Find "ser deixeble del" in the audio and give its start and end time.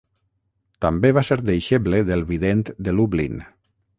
1.27-2.25